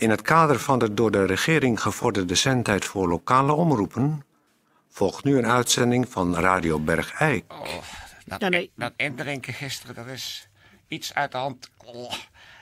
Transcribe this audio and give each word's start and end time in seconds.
In 0.00 0.10
het 0.10 0.22
kader 0.22 0.58
van 0.58 0.78
de 0.78 0.94
door 0.94 1.10
de 1.10 1.24
regering 1.26 1.80
gevorderde 1.82 2.34
zendtijd 2.34 2.84
voor 2.84 3.08
lokale 3.08 3.52
omroepen 3.52 4.24
volgt 4.90 5.24
nu 5.24 5.38
een 5.38 5.46
uitzending 5.46 6.08
van 6.08 6.36
Radio 6.36 6.78
Bergijk. 6.78 7.44
Oh, 7.52 7.64
dat, 8.26 8.40
Ja, 8.40 8.48
nee. 8.48 8.70
dat 8.76 8.92
indrinken 8.96 9.52
gisteren, 9.54 9.94
dat 9.94 10.06
is 10.06 10.48
iets 10.88 11.14
uit 11.14 11.32
de 11.32 11.38
hand. 11.38 11.70
Oh, 11.84 12.12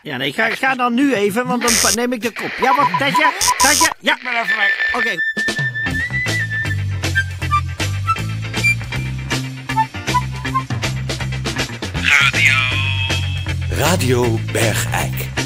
Ja, 0.02 0.16
nee, 0.16 0.32
ga, 0.32 0.50
ga 0.50 0.74
dan 0.74 0.94
nu 0.94 1.14
even, 1.14 1.46
want 1.46 1.82
dan 1.82 1.94
neem 1.94 2.12
ik 2.12 2.22
de 2.22 2.32
kop. 2.32 2.52
Ja, 2.60 2.74
wat, 2.76 2.98
Tetje? 2.98 3.32
Tetje? 3.58 3.92
Ja, 4.00 4.16
ik 4.16 4.22
ben 4.22 4.32
even 4.42 4.56
weg. 4.56 4.94
oké. 4.94 5.16
Radio 13.70 14.38
Bergijk. 14.52 15.37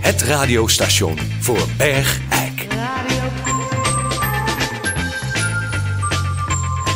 Het 0.00 0.22
radiostation 0.22 1.18
voor 1.40 1.66
Bergijk. 1.76 2.66
Radio 2.70 3.20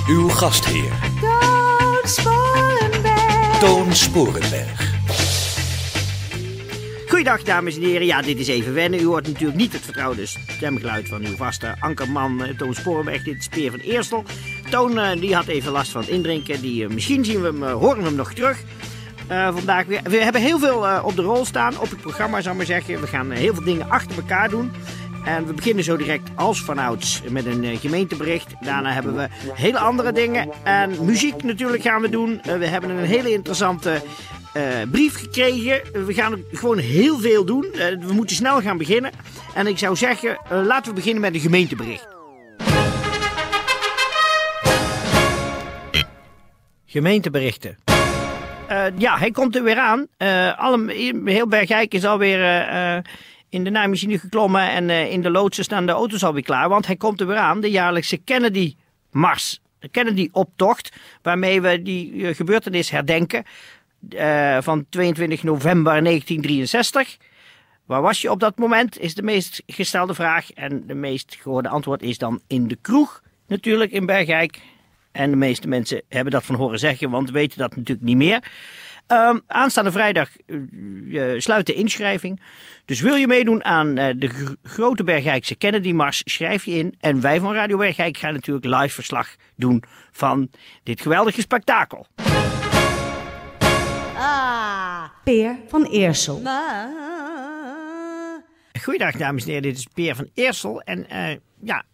Uw 0.09 0.29
gastheer, 0.29 0.93
Toon 1.21 1.99
Sporenberg. 2.05 3.59
Toon 3.59 3.95
Sporenberg. 3.95 4.91
Goeiedag, 7.09 7.43
dames 7.43 7.77
en 7.77 7.83
heren. 7.83 8.07
Ja, 8.07 8.23
dit 8.23 8.39
is 8.39 8.49
even 8.49 8.75
wennen. 8.75 9.01
U 9.01 9.05
hoort 9.05 9.27
natuurlijk 9.27 9.59
niet 9.59 9.73
het 9.73 9.83
vertrouwde 9.83 10.27
stemgeluid 10.27 11.09
van 11.09 11.25
uw 11.25 11.37
vaste 11.37 11.75
ankerman 11.81 12.45
eh, 12.45 12.57
Toon 12.57 12.75
Sporenberg. 12.75 13.23
Dit 13.23 13.39
is 13.39 13.49
Peer 13.49 13.71
van 13.71 13.81
Eerstel. 13.81 14.25
Toon 14.71 14.99
eh, 14.99 15.21
die 15.21 15.35
had 15.35 15.47
even 15.47 15.73
last 15.73 15.91
van 15.91 16.01
het 16.01 16.11
indrinken. 16.11 16.61
Die, 16.61 16.85
eh, 16.85 16.91
misschien 16.91 17.25
zien 17.25 17.41
we 17.41 17.47
hem, 17.47 17.63
horen 17.63 17.99
we 17.99 18.05
hem 18.05 18.15
nog 18.15 18.33
terug. 18.33 18.59
Eh, 19.29 19.55
vandaag 19.55 19.87
weer. 19.87 20.01
We 20.03 20.17
hebben 20.17 20.41
heel 20.41 20.59
veel 20.59 20.87
eh, 20.87 21.05
op 21.05 21.17
de 21.17 21.23
rol 21.23 21.45
staan, 21.45 21.79
op 21.79 21.91
het 21.91 22.01
programma 22.01 22.41
zou 22.41 22.51
ik 22.51 22.57
maar 22.57 22.67
zeggen. 22.67 23.01
We 23.01 23.07
gaan 23.07 23.33
eh, 23.33 23.39
heel 23.39 23.55
veel 23.55 23.65
dingen 23.65 23.91
achter 23.91 24.17
elkaar 24.17 24.49
doen. 24.49 24.73
En 25.25 25.47
we 25.47 25.55
beginnen 25.55 25.85
zo 25.85 25.97
direct 25.97 26.31
als 26.35 26.63
vanouds 26.63 27.23
met 27.31 27.47
een 27.47 27.77
gemeentebericht. 27.77 28.55
Daarna 28.61 28.93
hebben 28.93 29.17
we 29.17 29.29
hele 29.55 29.79
andere 29.79 30.13
dingen. 30.13 30.49
En 30.63 31.05
muziek 31.05 31.43
natuurlijk 31.43 31.83
gaan 31.83 32.03
we 32.03 32.09
doen. 32.09 32.41
We 32.59 32.67
hebben 32.67 32.91
een 32.91 33.05
hele 33.05 33.33
interessante 33.33 34.03
brief 34.91 35.19
gekregen. 35.19 36.05
We 36.07 36.15
gaan 36.15 36.43
gewoon 36.53 36.79
heel 36.79 37.19
veel 37.19 37.45
doen. 37.45 37.67
We 38.01 38.13
moeten 38.13 38.37
snel 38.37 38.61
gaan 38.61 38.79
beginnen. 38.79 39.11
En 39.55 39.67
ik 39.67 39.79
zou 39.79 39.97
zeggen, 39.97 40.39
laten 40.49 40.89
we 40.89 40.95
beginnen 40.95 41.21
met 41.21 41.35
een 41.35 41.41
gemeentebericht. 41.41 42.07
Gemeenteberichten. 46.87 47.92
Eh, 48.73 48.85
ja, 48.99 49.19
hij 49.19 49.31
komt 49.31 49.57
er 49.57 49.63
weer 49.63 49.79
aan. 49.79 50.07
Eh, 50.17 50.59
alle, 50.59 50.93
heel 51.25 51.49
Bergijk 51.49 51.95
is 51.95 52.05
alweer 52.05 52.69
eh, 52.69 52.99
in 53.49 53.65
de 53.65 53.71
naaimachine 53.71 54.19
geklommen 54.19 54.71
en 54.71 54.91
in 54.91 55.23
de 55.23 55.31
loodsen 55.31 55.65
staan 55.65 55.87
de 55.87 55.93
auto's 55.93 56.25
alweer 56.25 56.43
klaar. 56.43 56.69
Want 56.69 56.87
hij 56.87 56.97
komt 56.97 57.21
er 57.21 57.27
weer 57.27 57.37
aan, 57.37 57.61
de 57.61 57.71
jaarlijkse 57.71 58.17
Kennedy-mars. 58.17 59.61
De 59.79 59.89
Kennedy-optocht, 59.89 60.97
waarmee 61.23 61.61
we 61.61 61.83
die 61.83 62.35
gebeurtenis 62.35 62.91
herdenken 62.91 63.45
van 64.61 64.87
22 64.91 65.43
november 65.43 66.05
1963. 66.05 67.17
Waar 67.87 68.03
was 68.03 68.21
je 68.21 68.31
op 68.31 68.41
dat 68.41 68.59
moment, 68.59 68.99
is 68.99 69.15
de 69.15 69.23
meest 69.23 69.63
gestelde 69.67 70.15
vraag. 70.15 70.53
En 70.53 70.87
de 70.87 70.95
meest 70.95 71.37
gehoorde 71.41 71.69
antwoord 71.69 72.03
is 72.03 72.19
dan 72.19 72.41
in 72.47 72.69
de 72.69 72.79
kroeg, 72.83 73.23
natuurlijk 73.47 73.91
in 73.91 74.07
Bergijk. 74.07 74.61
En 75.13 75.31
de 75.31 75.37
meeste 75.37 75.69
mensen 75.69 76.03
hebben 76.09 76.33
dat 76.33 76.45
van 76.45 76.55
horen 76.55 76.79
zeggen, 76.79 77.11
want 77.11 77.31
weten 77.31 77.59
dat 77.59 77.77
natuurlijk 77.77 78.07
niet 78.07 78.17
meer. 78.17 78.43
Ehm, 79.07 79.39
aanstaande 79.47 79.93
vrijdag 79.93 80.29
eh, 80.47 81.35
eh, 81.35 81.41
sluit 81.41 81.67
de 81.67 81.75
inschrijving. 81.75 82.41
Dus 82.85 83.01
wil 83.01 83.15
je 83.15 83.27
meedoen 83.27 83.65
aan 83.65 83.99
eh, 83.99 84.15
de 84.17 84.29
gr- 84.29 84.53
grote 84.63 85.05
Bergijkse 85.05 85.55
Kennedy 85.55 85.93
Mars, 85.93 86.23
schrijf 86.25 86.65
je 86.65 86.73
in. 86.73 86.95
En 87.01 87.21
wij 87.21 87.41
van 87.41 87.55
Radio 87.55 87.77
Bergijk 87.77 88.17
gaan 88.17 88.33
natuurlijk 88.33 88.67
live 88.67 88.95
verslag 88.95 89.29
doen 89.57 89.83
van 90.11 90.51
dit 90.83 91.01
geweldige 91.01 91.41
spektakel. 91.41 92.07
Ah. 94.17 95.05
Peer 95.25 95.57
van 95.69 95.85
Eersel. 95.85 96.41
Ma. 96.41 96.91
Goeiedag 98.83 99.17
dames 99.17 99.43
en 99.43 99.49
heren, 99.49 99.63
dit 99.63 99.77
is 99.77 99.87
Peer 99.95 100.15
van 100.17 100.29
Eersel. 100.35 100.81
En 100.81 101.09
eh, 101.09 101.37
ja, 101.61 101.85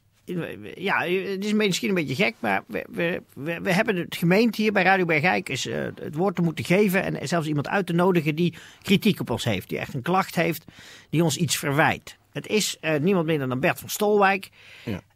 ja, 0.74 0.98
het 1.06 1.44
is 1.44 1.52
misschien 1.52 1.88
een 1.88 1.94
beetje 1.94 2.14
gek, 2.14 2.34
maar 2.38 2.62
we, 2.66 2.84
we, 2.90 3.22
we, 3.34 3.60
we 3.62 3.72
hebben 3.72 3.96
het 3.96 4.16
gemeente 4.16 4.62
hier 4.62 4.72
bij 4.72 4.82
Radio 4.82 5.04
Bergijk 5.04 5.48
is, 5.48 5.66
eh, 5.66 5.80
het 6.00 6.14
woord 6.14 6.34
te 6.36 6.42
moeten 6.42 6.64
geven 6.64 7.18
en 7.20 7.28
zelfs 7.28 7.46
iemand 7.46 7.68
uit 7.68 7.86
te 7.86 7.92
nodigen 7.92 8.34
die 8.34 8.54
kritiek 8.82 9.20
op 9.20 9.30
ons 9.30 9.44
heeft, 9.44 9.68
die 9.68 9.78
echt 9.78 9.94
een 9.94 10.02
klacht 10.02 10.34
heeft, 10.34 10.64
die 11.10 11.24
ons 11.24 11.36
iets 11.36 11.56
verwijt. 11.58 12.16
Het 12.32 12.46
is 12.46 12.76
eh, 12.80 13.00
niemand 13.00 13.26
minder 13.26 13.48
dan 13.48 13.60
Bert 13.60 13.78
van 13.80 13.88
Stolwijk. 13.88 14.48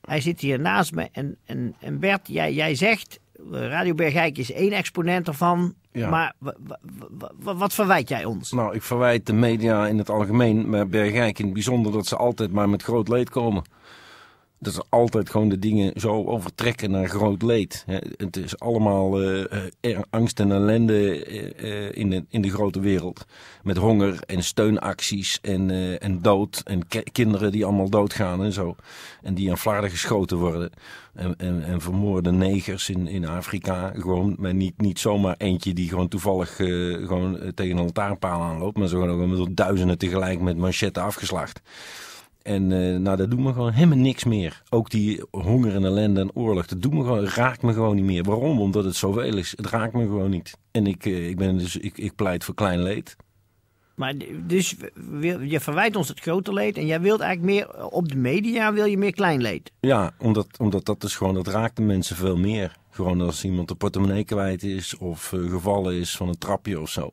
Hij 0.00 0.20
zit 0.20 0.40
hier 0.40 0.60
naast 0.60 0.92
me 0.94 1.08
en, 1.12 1.36
en, 1.44 1.74
en 1.80 1.98
Bert, 1.98 2.28
jij, 2.28 2.52
jij 2.52 2.74
zegt, 2.74 3.20
Radio 3.50 3.94
Bergijk 3.94 4.38
is 4.38 4.52
één 4.52 4.72
exponent 4.72 5.28
ervan, 5.28 5.74
Ja. 5.92 6.10
maar 6.10 6.32
wa- 6.38 6.54
wa- 6.66 6.78
wa- 7.18 7.30
wa- 7.38 7.54
wat 7.54 7.74
verwijt 7.74 8.08
jij 8.08 8.24
ons? 8.24 8.52
Nou, 8.52 8.74
ik 8.74 8.82
verwijt 8.82 9.26
de 9.26 9.32
media 9.32 9.86
in 9.86 9.98
het 9.98 10.10
algemeen, 10.10 10.68
maar 10.70 10.88
Bergijk 10.88 11.38
in 11.38 11.44
het 11.44 11.54
bijzonder, 11.54 11.92
dat 11.92 12.06
ze 12.06 12.16
altijd 12.16 12.52
maar 12.52 12.68
met 12.68 12.82
groot 12.82 13.08
leed 13.08 13.30
komen. 13.30 13.62
Dat 14.62 14.74
ze 14.74 14.82
altijd 14.88 15.30
gewoon 15.30 15.48
de 15.48 15.58
dingen 15.58 16.00
zo 16.00 16.24
overtrekken 16.24 16.90
naar 16.90 17.08
groot 17.08 17.42
leed. 17.42 17.84
Het 18.16 18.36
is 18.36 18.58
allemaal 18.58 19.22
eh, 19.22 19.66
eh, 19.80 19.98
angst 20.10 20.40
en 20.40 20.52
ellende 20.52 21.24
eh, 21.24 21.96
in, 22.00 22.10
de, 22.10 22.24
in 22.28 22.42
de 22.42 22.50
grote 22.50 22.80
wereld. 22.80 23.24
Met 23.62 23.76
honger 23.76 24.22
en 24.26 24.42
steunacties 24.42 25.38
en, 25.40 25.70
en 26.00 26.22
dood. 26.22 26.62
En 26.64 26.86
ki- 26.86 27.02
kinderen 27.12 27.52
die 27.52 27.64
allemaal 27.64 27.88
doodgaan 27.88 28.44
en 28.44 28.52
zo. 28.52 28.76
En 29.22 29.34
die 29.34 29.50
aan 29.50 29.58
flarden 29.58 29.90
geschoten 29.90 30.36
worden. 30.36 30.70
En, 31.14 31.34
en, 31.36 31.64
en 31.64 31.80
vermoorde 31.80 32.32
negers 32.32 32.90
in, 32.90 33.06
in 33.06 33.26
Afrika. 33.28 33.92
Gewoon, 33.96 34.36
maar 34.38 34.54
niet, 34.54 34.80
niet 34.80 34.98
zomaar 34.98 35.34
eentje 35.38 35.72
die 35.72 35.88
gewoon 35.88 36.08
toevallig 36.08 36.56
gewoon 36.56 37.52
tegen 37.54 37.76
een 37.76 37.82
lantaarnpaal 37.82 38.42
aanloopt. 38.42 38.78
Maar 38.78 38.88
zo 38.88 39.00
gewoon 39.00 39.38
met 39.38 39.56
duizenden 39.56 39.98
tegelijk 39.98 40.40
met 40.40 40.56
manchetten 40.56 41.02
afgeslacht. 41.02 41.60
En 42.42 42.72
eh, 42.72 42.98
nou, 42.98 43.16
dat 43.16 43.30
doet 43.30 43.40
me 43.40 43.52
gewoon 43.52 43.72
helemaal 43.72 43.98
niks 43.98 44.24
meer. 44.24 44.62
Ook 44.70 44.90
die 44.90 45.22
honger 45.30 45.74
en 45.74 45.84
ellende 45.84 46.20
en 46.20 46.34
oorlog, 46.34 46.66
dat 46.66 46.82
doet 46.82 46.92
me 46.92 47.02
gewoon, 47.02 47.24
raakt 47.24 47.62
me 47.62 47.72
gewoon 47.72 47.94
niet 47.94 48.04
meer. 48.04 48.22
Waarom? 48.22 48.60
Omdat 48.60 48.84
het 48.84 48.96
zoveel 48.96 49.36
is. 49.36 49.52
Het 49.56 49.66
raakt 49.66 49.92
me 49.92 50.02
gewoon 50.02 50.30
niet. 50.30 50.58
En 50.70 50.86
ik, 50.86 51.06
eh, 51.06 51.28
ik, 51.28 51.36
ben 51.36 51.58
dus, 51.58 51.76
ik, 51.76 51.98
ik 51.98 52.14
pleit 52.14 52.44
voor 52.44 52.54
klein 52.54 52.82
leed. 52.82 53.16
Maar 53.94 54.14
dus 54.46 54.76
je 55.40 55.60
verwijt 55.60 55.96
ons 55.96 56.08
het 56.08 56.20
grote 56.20 56.52
leed 56.52 56.76
en 56.76 56.86
jij 56.86 57.00
wilt 57.00 57.20
eigenlijk 57.20 57.54
meer 57.54 57.90
op 57.90 58.08
de 58.08 58.16
media 58.16 58.72
wil 58.72 58.84
je 58.84 58.98
meer 58.98 59.12
klein 59.12 59.40
leed. 59.40 59.72
Ja, 59.80 60.12
omdat, 60.18 60.46
omdat 60.58 60.84
dat 60.84 61.04
is 61.04 61.16
gewoon, 61.16 61.34
dat 61.34 61.46
raakt 61.46 61.76
de 61.76 61.82
mensen 61.82 62.16
veel 62.16 62.36
meer. 62.36 62.76
Gewoon 62.92 63.20
als 63.20 63.44
iemand 63.44 63.68
de 63.68 63.74
portemonnee 63.74 64.24
kwijt 64.24 64.62
is 64.62 64.96
of 64.96 65.32
eh, 65.32 65.50
gevallen 65.50 65.94
is 65.94 66.16
van 66.16 66.28
een 66.28 66.38
trapje 66.38 66.80
of 66.80 66.90
zo. 66.90 67.10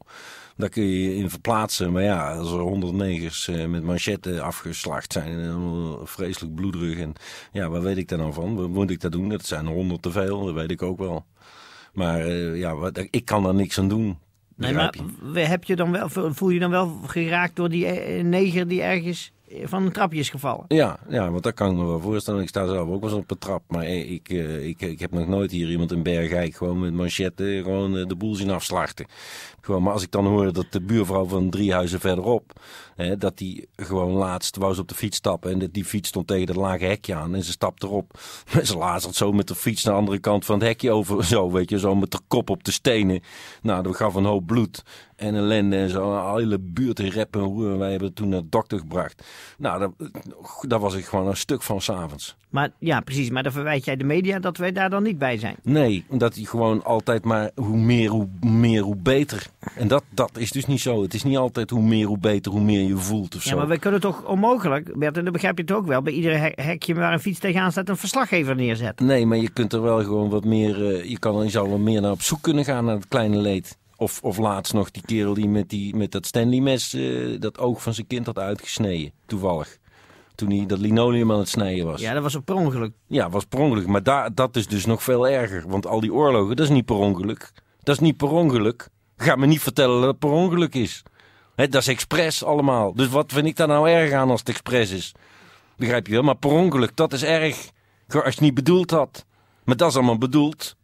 Daar 0.56 0.70
kun 0.70 0.84
je 0.84 1.04
je 1.04 1.16
in 1.16 1.30
verplaatsen. 1.30 1.92
Maar 1.92 2.04
ja, 2.04 2.36
als 2.36 2.52
er 2.52 2.60
honderd 2.60 2.94
negers 2.94 3.48
eh, 3.48 3.66
met 3.66 3.84
manchetten 3.84 4.42
afgeslacht 4.44 5.14
zijn. 5.14 5.56
Vreselijk 6.04 6.56
bloederig. 6.56 7.00
En 7.00 7.14
ja, 7.52 7.70
waar 7.70 7.82
weet 7.82 7.98
ik 7.98 8.08
daar 8.08 8.20
nou 8.20 8.34
van? 8.34 8.56
Wat 8.56 8.70
moet 8.70 8.92
ik 8.92 9.02
dat 9.02 9.12
doen? 9.12 9.30
Dat 9.30 9.46
zijn 9.46 9.66
er 9.66 9.72
honderd 9.72 10.02
te 10.02 10.12
veel, 10.12 10.46
dat 10.46 10.54
weet 10.54 10.72
ik 10.72 10.82
ook 10.82 11.00
wel. 11.00 11.26
Maar 11.94 12.20
eh, 12.20 12.58
ja, 12.58 12.76
wat, 12.76 13.08
ik 13.10 13.26
kan 13.26 13.44
daar 13.44 13.56
niks 13.56 13.80
aan 13.80 13.90
doen. 13.90 14.18
Nee, 14.56 14.74
maar 14.74 14.96
heb 15.34 15.64
je 15.64 15.76
dan 15.76 15.92
wel, 15.92 16.10
voel 16.10 16.50
je 16.50 16.60
dan 16.60 16.72
wel 16.72 17.00
geraakt 17.06 17.56
door 17.56 17.70
die 17.70 17.86
neger 18.24 18.68
die 18.68 18.82
ergens 18.82 19.32
van 19.64 19.86
een 19.86 19.92
trapje 19.92 20.20
is 20.20 20.30
gevallen? 20.30 20.66
Ja, 20.68 21.00
ja, 21.10 21.32
want 21.32 21.44
dat 21.44 21.54
kan 21.54 21.72
ik 21.72 21.78
me 21.78 21.86
wel 21.86 22.00
voorstellen. 22.00 22.42
Ik 22.42 22.48
sta 22.48 22.66
zelf 22.66 22.90
ook 22.90 23.02
wel 23.02 23.10
eens 23.10 23.20
op 23.20 23.32
een 23.32 23.38
trap. 23.38 23.64
Maar 23.68 23.84
eh, 23.84 24.12
ik, 24.12 24.30
eh, 24.30 24.68
ik, 24.68 24.82
ik 24.82 25.00
heb 25.00 25.12
nog 25.12 25.28
nooit 25.28 25.52
hier 25.52 25.70
iemand 25.70 25.92
in 25.92 26.04
Bergijk 26.04 26.56
gewoon 26.56 26.80
met 26.80 26.94
manchetten 26.94 27.64
gewoon 27.64 27.98
eh, 27.98 28.08
de 28.08 28.16
boel 28.16 28.36
zien 28.36 28.50
afslachten. 28.50 29.06
Gewoon, 29.62 29.84
maar 29.84 29.94
als 29.94 30.04
ik 30.04 30.12
dan 30.12 30.26
hoor 30.26 30.54
dat 30.54 30.66
de 30.70 30.82
buurvrouw 30.82 31.26
van 31.26 31.50
drie 31.50 31.74
huizen 31.74 32.00
verderop, 32.00 32.54
hè, 32.96 33.18
dat 33.18 33.38
die 33.38 33.68
gewoon 33.76 34.12
laatst 34.12 34.56
wou 34.56 34.74
ze 34.74 34.82
op 34.82 34.88
de 34.88 34.96
fiets 34.96 35.18
stappen 35.18 35.52
en 35.52 35.70
die 35.72 35.86
fiets 35.86 36.10
stond 36.10 36.28
tegen 36.28 36.46
dat 36.48 36.56
lage 36.56 36.86
hekje 36.86 37.16
aan 37.16 37.36
en 37.36 37.44
ze 37.44 37.52
stapt 37.52 37.84
erop. 37.84 38.12
Maar 38.54 38.66
ze 38.66 38.78
lazert 38.78 39.16
zo 39.16 39.32
met 39.32 39.48
de 39.48 39.56
fiets 39.56 39.84
naar 39.84 39.94
de 39.94 40.00
andere 40.00 40.20
kant 40.20 40.46
van 40.46 40.56
het 40.56 40.68
hekje 40.68 40.92
over, 40.92 41.26
zo 41.26 41.52
weet 41.52 41.70
je, 41.70 41.80
zo 41.80 41.96
met 41.96 42.12
de 42.12 42.20
kop 42.28 42.50
op 42.50 42.64
de 42.64 42.72
stenen. 42.72 43.22
Nou, 43.62 43.84
dat 43.84 43.96
gaf 43.96 44.16
een 44.16 44.26
hoop 44.26 44.46
bloed 44.46 44.84
en 45.20 45.36
ellende 45.36 45.76
en 45.78 45.90
zo. 45.90 46.14
Een 46.14 46.36
hele 46.40 46.60
buurt 46.60 47.00
in 47.00 47.08
rep 47.10 47.36
en 47.36 47.42
roer. 47.42 47.78
Wij 47.78 47.90
hebben 47.90 48.08
het 48.08 48.16
toen 48.18 48.30
naar 48.30 48.42
de 48.42 48.50
dokter 48.50 48.80
gebracht. 48.80 49.24
Nou, 49.58 49.80
daar, 49.80 49.90
daar 50.62 50.80
was 50.80 50.96
ik 50.96 51.06
gewoon 51.06 51.28
een 51.28 51.38
stuk 51.38 51.62
van 51.62 51.82
s'avonds. 51.82 52.36
Maar 52.50 52.70
ja, 52.80 53.00
precies. 53.00 53.30
Maar 53.30 53.44
dan 53.44 53.52
verwijt 53.52 53.86
jij 53.86 53.96
de 53.98 54.04
media 54.04 54.40
dat 54.40 54.58
wij 54.58 54.72
daar 54.72 54.90
dan 54.90 55.04
niet 55.04 55.18
bij 55.18 55.38
zijn. 55.38 55.56
Nee, 55.64 56.06
omdat 56.08 56.36
hij 56.36 56.44
gewoon 56.44 56.84
altijd 56.84 57.24
maar 57.26 57.52
hoe 57.56 57.78
meer, 57.78 58.10
hoe 58.10 58.28
meer, 58.42 58.82
hoe 58.82 58.96
beter. 58.96 59.46
En 59.76 59.88
dat, 59.88 60.04
dat 60.10 60.32
is 60.38 60.52
dus 60.52 60.66
niet 60.66 60.80
zo. 60.82 61.02
Het 61.02 61.14
is 61.14 61.24
niet 61.24 61.38
altijd 61.38 61.70
hoe 61.70 61.82
meer, 61.82 62.06
hoe 62.06 62.18
beter, 62.18 62.52
hoe 62.52 62.62
meer 62.62 62.88
je 62.88 62.98
voelt 62.98 63.36
of 63.36 63.42
zo. 63.42 63.50
Ja, 63.50 63.56
maar 63.56 63.68
we 63.68 63.80
kunnen 63.80 64.00
toch 64.02 64.26
onmogelijk, 64.26 64.98
Bert, 64.98 65.18
en 65.18 65.24
dan 65.24 65.34
begrijp 65.34 65.58
je 65.58 65.62
het 65.64 65.72
ook 65.72 65.86
wel, 65.88 66.02
bij 66.02 66.14
ieder 66.14 66.40
hek- 66.40 66.60
hekje 66.62 66.94
waar 66.94 67.14
een 67.14 67.20
fiets 67.20 67.40
tegenaan 67.40 67.72
staat 67.72 67.90
een 67.90 67.98
verslaggever 67.98 68.56
neerzetten. 68.56 69.06
Nee, 69.06 69.26
maar 69.26 69.38
je 69.38 69.50
kunt 69.50 69.74
er 69.74 69.82
wel 69.82 70.04
gewoon 70.04 70.30
wat 70.30 70.46
meer... 70.46 70.86
eh, 70.96 71.10
je, 71.10 71.20
kan, 71.20 71.44
je 71.44 71.50
zou 71.50 71.70
wel 71.70 71.78
meer 71.78 72.02
naar 72.02 72.12
op 72.12 72.22
zoek 72.22 72.42
kunnen 72.42 72.66
gaan 72.66 72.86
naar 72.86 72.96
het 72.96 73.08
kleine 73.08 73.38
leed. 73.38 73.78
Of, 74.00 74.20
of 74.24 74.38
laatst 74.38 74.74
nog 74.74 74.92
die 74.92 75.04
kerel 75.06 75.34
die 75.34 75.48
met, 75.48 75.70
die, 75.70 75.96
met 75.96 76.12
dat 76.12 76.26
Stanley-mes 76.26 76.94
eh, 76.94 77.40
dat 77.40 77.58
oog 77.58 77.82
van 77.82 77.94
zijn 77.94 78.08
kind 78.08 78.26
had 78.26 78.38
uitgesneden. 78.38 79.12
Toevallig. 79.26 79.78
Toen 80.36 80.52
hij 80.52 80.66
dat 80.66 80.80
linoleum 80.80 81.32
aan 81.32 81.40
het 81.40 81.50
snijden 81.50 81.86
was. 81.86 82.02
Ja, 82.02 82.14
dat 82.14 82.24
was 82.24 82.36
op 82.36 82.46
per 82.46 82.56
ongeluk. 82.56 82.94
Ja, 83.08 83.30
was 83.30 83.46
per 83.46 83.60
ongeluk. 83.60 83.88
Maar 83.88 84.04
daar, 84.04 84.34
dat 84.34 84.56
is 84.56 84.68
dus 84.68 84.86
nog 84.86 85.04
veel 85.04 85.28
erger. 85.28 85.64
Want 85.68 85.88
al 85.88 86.00
die 86.00 86.14
oorlogen, 86.14 86.56
dat 86.56 86.66
is 86.66 86.72
niet 86.72 86.86
per 86.86 86.96
ongeluk. 86.96 87.52
Dat 87.84 87.96
is 87.96 88.02
niet 88.02 88.18
per 88.18 88.30
ongeluk. 88.30 88.90
Ga 89.18 89.36
me 89.36 89.46
niet 89.46 89.62
vertellen 89.62 90.00
dat 90.00 90.10
het 90.10 90.20
per 90.20 90.30
ongeluk 90.30 90.76
is. 90.76 91.04
Dat 91.56 91.76
is 91.76 91.88
expres 91.88 92.44
allemaal. 92.44 92.94
Dus 92.94 93.08
wat 93.08 93.32
vind 93.32 93.46
ik 93.46 93.56
daar 93.56 93.68
nou 93.68 93.90
erg 93.90 94.12
aan 94.12 94.30
als 94.30 94.40
het 94.40 94.50
expres 94.50 94.92
is? 94.92 95.12
Begrijp 95.78 96.08
je 96.08 96.14
wel? 96.14 96.24
Maar 96.24 96.38
per 96.38 96.52
ongeluk, 96.52 96.96
dat 96.96 97.14
is 97.14 97.24
erg. 97.24 97.56
Als 98.08 98.24
je 98.24 98.30
het 98.30 98.40
niet 98.40 98.54
bedoeld 98.54 98.92
had. 98.92 99.26
Maar 99.64 99.78
dat 99.78 99.90
is 99.90 99.96
allemaal 99.96 100.18
bedoeld. 100.18 100.76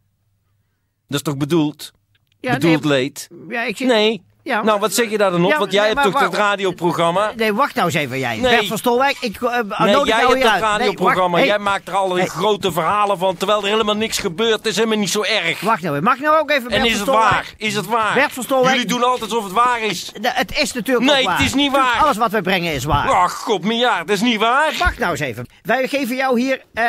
Dat 1.06 1.16
is 1.16 1.22
toch 1.22 1.36
bedoeld? 1.36 1.92
Ja, 2.40 2.52
bedoeld 2.52 2.84
nee, 2.84 2.92
leed? 2.92 3.28
ja, 3.48 3.62
ik 3.62 3.78
Nee. 3.78 4.22
Ja, 4.46 4.62
nou, 4.62 4.80
wat 4.80 4.92
zeg 4.94 5.10
je 5.10 5.18
daar 5.18 5.30
dan 5.30 5.44
op? 5.44 5.50
Ja, 5.50 5.58
Want 5.58 5.72
jij 5.72 5.84
nee, 5.84 5.90
hebt 5.94 6.12
toch 6.12 6.20
dat 6.20 6.34
radioprogramma? 6.34 7.32
Nee, 7.36 7.54
wacht 7.54 7.74
nou 7.74 7.86
eens 7.86 7.94
even 7.96 8.18
jij. 8.18 8.36
Nee. 8.36 8.50
Bert 8.56 8.66
van 8.66 8.78
Stolwijk, 8.78 9.16
ik 9.20 9.40
uh, 9.40 9.50
Nee, 9.78 9.92
nodig 9.94 10.06
jij 10.16 10.26
hebt 10.26 10.42
dat 10.42 10.60
radioprogramma. 10.60 11.36
Nee, 11.36 11.46
Jij 11.46 11.58
maakt 11.58 11.88
er 11.88 11.94
al 11.94 12.10
een 12.10 12.16
Hey. 12.16 12.26
grote 12.26 12.72
verhalen 12.72 13.18
van, 13.18 13.36
terwijl 13.36 13.62
er 13.62 13.68
helemaal 13.68 13.96
niks 13.96 14.18
gebeurt. 14.18 14.52
Het 14.56 14.66
is 14.66 14.76
helemaal 14.76 14.98
niet 14.98 15.10
zo 15.10 15.22
erg. 15.22 15.60
Wacht 15.60 15.82
nou, 15.82 16.00
mag 16.00 16.14
ik 16.14 16.20
nou 16.20 16.38
ook 16.38 16.50
even 16.50 16.70
En 16.70 16.82
Bert 16.82 16.92
is 16.92 16.98
van 16.98 17.06
het 17.14 17.16
waar? 17.16 17.46
Is 17.56 17.74
het 17.74 17.86
waar? 17.86 18.14
Bert 18.14 18.32
van 18.32 18.42
Stolwijk- 18.42 18.72
Jullie 18.74 18.88
doen 18.88 19.02
altijd 19.04 19.30
alsof 19.30 19.44
het 19.44 19.52
waar 19.52 19.80
is. 19.80 20.12
De- 20.20 20.30
Het 20.34 20.58
is 20.58 20.72
natuurlijk 20.72 21.10
Nee, 21.12 21.24
waar. 21.24 21.36
het 21.36 21.46
is 21.46 21.54
niet 21.54 21.72
waar. 21.72 21.98
Alles 22.02 22.16
wat 22.16 22.30
wij 22.30 22.42
brengen 22.42 22.72
is 22.72 22.84
waar. 22.84 23.08
Ach, 23.10 23.32
god, 23.32 23.64
miljard, 23.64 24.06
dat 24.06 24.16
is 24.16 24.22
niet 24.22 24.38
waar. 24.40 24.72
Wacht 24.78 24.98
nou 24.98 25.10
eens 25.10 25.20
even. 25.20 25.46
Wij 25.62 25.88
geven 25.88 26.16
jou 26.16 26.40
hier 26.40 26.62
eh, 26.74 26.84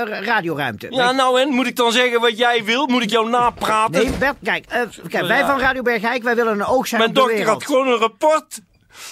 eh, 0.00 0.24
radioruimte. 0.24 0.86
Ja, 0.90 1.12
nou 1.12 1.40
en? 1.40 1.48
Moet 1.48 1.66
ik 1.66 1.76
dan 1.76 1.92
zeggen 1.92 2.20
wat 2.20 2.38
jij 2.38 2.64
wil? 2.64 2.86
Moet 2.86 3.02
ik 3.02 3.10
jou 3.10 3.28
napraten? 3.30 3.92
Nee, 4.04 4.10
Bert, 4.18 4.36
kijk, 4.44 4.66
kijk 5.08 5.26
wij 5.26 5.38
Ja. 5.38 5.46
van 5.46 5.58
Radio 5.60 5.82
Bergijk, 5.82 6.22
wij 6.22 6.34
willen 6.36 6.52
een 6.52 6.66
oog 6.66 6.86
zijn 6.86 6.97
Mijn 6.98 7.12
dokter 7.12 7.46
had 7.46 7.64
gewoon 7.64 7.86
een 7.88 7.98
rapport. 7.98 8.60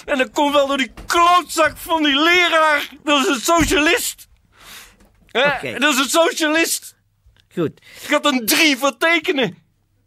En 0.05 0.17
dat 0.17 0.31
komt 0.31 0.53
wel 0.53 0.67
door 0.67 0.77
die 0.77 0.91
klootzak 1.05 1.77
van 1.77 2.03
die 2.03 2.19
leraar. 2.19 2.89
Dat 3.03 3.21
is 3.21 3.27
een 3.27 3.41
socialist. 3.41 4.27
Oké. 5.31 5.79
Dat 5.79 5.93
is 5.93 5.99
een 5.99 6.09
socialist. 6.09 6.95
Goed. 7.53 7.81
Ik 8.03 8.09
had 8.09 8.25
een 8.25 8.45
drie 8.45 8.77
voor 8.77 8.97
tekenen. 8.97 9.57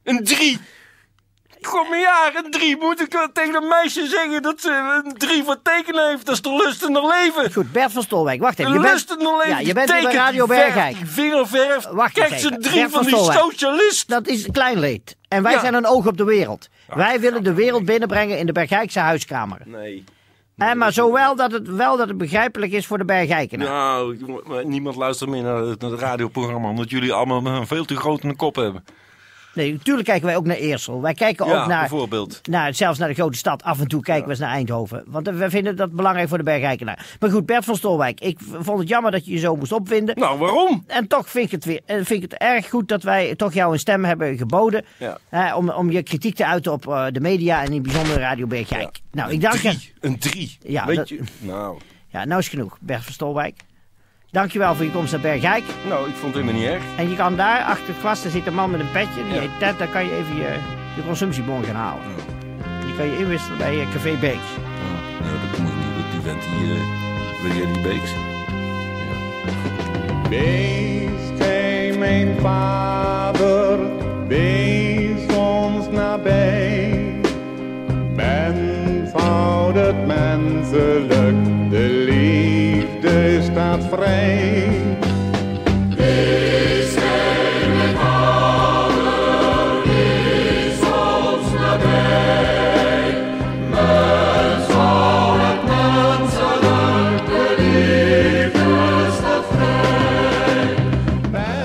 Een 0.02 0.24
drie. 0.24 0.60
Jaar, 1.60 2.32
een 2.44 2.50
drie. 2.50 2.76
Moet 2.80 3.00
ik 3.00 3.28
tegen 3.32 3.54
een 3.54 3.68
meisje 3.68 4.06
zeggen 4.06 4.42
dat 4.42 4.60
ze 4.60 5.02
een 5.04 5.12
drie 5.14 5.44
voor 5.44 5.62
tekenen 5.62 6.08
heeft? 6.08 6.26
Dat 6.26 6.34
is 6.34 6.40
toch 6.40 6.64
lust 6.64 6.84
in 6.84 6.94
haar 6.94 7.06
leven? 7.06 7.52
Goed, 7.52 7.72
Bert 7.72 7.92
van 7.92 8.02
Stolwijk, 8.02 8.40
wacht 8.40 8.58
even. 8.58 8.72
Je 8.72 8.78
bent, 8.80 8.92
lust 8.92 9.10
in 9.18 9.26
haar 9.26 9.36
leven. 9.36 9.50
ja, 9.50 9.58
je 9.58 9.72
bent 9.74 9.86
bij 9.90 9.96
tekent, 10.00 10.14
Radio 10.14 10.46
Bergijk. 10.46 10.96
vingerverf. 11.04 11.86
Wacht 11.90 12.12
Kijk, 12.12 12.30
eens 12.30 12.40
ze 12.40 12.48
even. 12.48 12.62
drie 12.62 12.74
Bert 12.80 12.90
van 12.90 13.02
van 13.04 13.12
die 13.12 13.20
Stolwijk. 13.22 13.40
socialist. 13.40 14.08
Dat 14.08 14.26
is 14.26 14.44
een 14.46 14.52
klein 14.52 14.78
leed. 14.78 15.16
En 15.28 15.42
wij 15.42 15.52
Ja. 15.52 15.60
zijn 15.60 15.74
een 15.74 15.86
oog 15.86 16.06
op 16.06 16.16
de 16.16 16.24
wereld. 16.24 16.68
wij 16.94 17.20
willen 17.20 17.44
de 17.44 17.54
wereld 17.54 17.84
binnenbrengen 17.84 18.38
in 18.38 18.46
de 18.46 18.52
Bergijkse 18.52 18.98
huiskamer. 19.00 19.58
Nee. 19.64 20.04
En 20.56 20.78
maar 20.78 20.92
zowel 20.92 21.36
dat 21.36 21.52
het, 21.52 21.68
wel 21.68 21.96
dat 21.96 22.08
het 22.08 22.18
begrijpelijk 22.18 22.72
is 22.72 22.86
voor 22.86 22.98
de 22.98 23.04
Bergijkenaar. 23.04 23.68
Nou, 23.68 24.16
niemand 24.64 24.96
luistert 24.96 25.30
meer 25.30 25.42
naar 25.42 25.56
het, 25.56 25.80
naar 25.80 25.90
het 25.90 26.00
radioprogramma. 26.00 26.68
Omdat 26.68 26.90
jullie 26.90 27.12
allemaal 27.12 27.46
een 27.46 27.66
veel 27.66 27.84
te 27.84 27.96
grote 27.96 28.34
kop 28.36 28.56
hebben. 28.56 28.84
Nee, 29.54 29.72
natuurlijk 29.72 30.06
kijken 30.06 30.26
wij 30.26 30.36
ook 30.36 30.46
naar 30.46 30.56
Eersel. 30.56 31.00
Wij 31.02 31.14
kijken 31.14 31.46
Ja, 31.46 31.60
ook 31.62 31.66
naar, 31.68 31.80
bijvoorbeeld. 31.80 32.40
naar, 32.48 32.74
zelfs 32.74 32.98
naar 32.98 33.08
de 33.08 33.14
grote 33.14 33.38
stad. 33.38 33.62
Af 33.62 33.80
en 33.80 33.88
toe 33.88 34.02
kijken 34.02 34.24
we 34.24 34.30
eens 34.30 34.38
naar 34.40 34.50
Eindhoven. 34.50 35.04
Want 35.06 35.28
eh, 35.28 35.34
we 35.34 35.50
vinden 35.50 35.76
dat 35.76 35.92
belangrijk 35.92 36.28
voor 36.28 36.38
de 36.38 36.44
Bergijkenaar. 36.44 37.06
Maar 37.20 37.30
goed, 37.30 37.46
Bert 37.46 37.64
van 37.64 37.76
Stolwijk. 37.76 38.20
Ik 38.20 38.38
vond 38.60 38.78
het 38.78 38.88
jammer 38.88 39.10
dat 39.10 39.26
je 39.26 39.32
je 39.32 39.38
zo 39.38 39.56
moest 39.56 39.72
opwinden. 39.72 40.18
Nou, 40.18 40.38
waarom? 40.38 40.84
En 40.86 41.06
toch 41.06 41.30
vind 41.30 41.44
ik, 41.44 41.50
het 41.50 41.64
weer, 41.64 41.80
eh, 41.86 41.96
vind 41.96 42.10
ik 42.22 42.30
het 42.30 42.34
erg 42.40 42.68
goed 42.68 42.88
dat 42.88 43.02
wij 43.02 43.34
toch 43.34 43.52
jou 43.52 43.72
een 43.72 43.78
stem 43.78 44.04
hebben 44.04 44.36
geboden. 44.36 44.84
Ja. 44.96 45.18
hè, 45.28 45.54
om, 45.54 45.70
om 45.70 45.90
je 45.90 46.02
kritiek 46.02 46.34
te 46.34 46.46
uiten 46.46 46.72
op 46.72 46.88
eh, 46.88 47.06
de 47.12 47.20
media 47.20 47.60
en 47.60 47.66
in 47.66 47.72
het 47.72 47.82
bijzonder 47.82 48.18
Radio 48.18 48.46
Bergijk. 48.46 48.98
Nou, 49.12 49.32
ik 49.32 49.40
dank 49.40 49.54
je. 49.56 49.76
Een 50.00 50.18
drie. 50.18 50.58
Ja, 50.62 50.86
Weet 50.86 50.96
dat- 50.96 51.08
je? 51.08 51.20
Nou, 51.38 51.78
Ja, 52.08 52.24
nou 52.24 52.40
is 52.40 52.48
genoeg, 52.48 52.76
Bert 52.80 53.02
van 53.04 53.12
Stolwijk. 53.12 53.54
Dankjewel 54.30 54.74
voor 54.74 54.84
je 54.84 54.90
komst 54.90 55.12
naar 55.12 55.20
Bergijk. 55.20 55.64
nou, 55.88 56.08
ik 56.08 56.14
vond 56.14 56.34
het 56.34 56.42
helemaal 56.44 56.60
niet 56.62 56.70
erg. 56.70 56.82
En 56.96 57.10
je 57.10 57.16
kan 57.16 57.36
daar 57.36 57.62
achter 57.64 57.86
het 57.86 57.96
glas, 58.00 58.22
daar 58.22 58.30
zit 58.32 58.46
een 58.46 58.54
man 58.54 58.70
met 58.70 58.80
een 58.80 58.90
petje. 58.92 59.24
Die 59.24 59.34
Ja. 59.34 59.40
heet 59.40 59.50
Ted, 59.58 59.78
daar 59.78 59.88
kan 59.88 60.04
je 60.04 60.16
even 60.16 60.36
je, 60.36 60.54
je 60.96 61.02
consumptiebon 61.06 61.64
gaan 61.64 61.74
halen. 61.74 62.02
Die 62.86 62.96
kan 62.96 63.06
je 63.06 63.18
inwisselen 63.18 63.58
bij 63.58 63.80
eh, 63.80 63.90
Café 63.92 64.16
Beeks. 64.20 64.36
Oh, 64.36 65.26
nou, 65.26 65.32
dat 65.50 65.58
moet 65.58 65.72
niet. 65.76 65.94
Dat 65.96 66.10
die 66.12 66.20
vent 66.20 66.42
die... 66.42 66.72
eh 66.74 66.98
wil 67.42 67.52
jij 67.56 67.72
die 67.72 67.82
beeks? 67.82 68.10
Wees 70.28 71.38
gij 71.38 71.94
mijn 71.98 72.36
vader, 72.40 72.89
vrij. 83.90 84.68